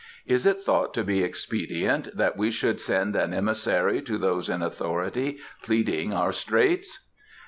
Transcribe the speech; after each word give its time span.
Is 0.25 0.47
it 0.47 0.61
thought 0.61 0.95
to 0.95 1.03
be 1.03 1.21
expedient 1.23 2.17
that 2.17 2.35
we 2.35 2.49
should 2.49 2.81
send 2.81 3.15
an 3.15 3.35
emissary 3.35 4.01
to 4.01 4.17
those 4.17 4.49
in 4.49 4.63
authority, 4.63 5.37
pleading 5.61 6.11
our 6.11 6.31
straits?" 6.31 7.05